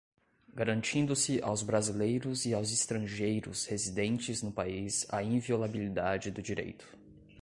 garantindo-se 0.51 1.39
aos 1.43 1.61
brasileiros 1.61 2.47
e 2.47 2.55
aos 2.55 2.71
estrangeiros 2.71 3.67
residentes 3.67 4.41
no 4.41 4.51
país 4.51 5.05
a 5.13 5.21
inviolabilidade 5.21 6.31
do 6.31 6.41
direito 6.41 6.97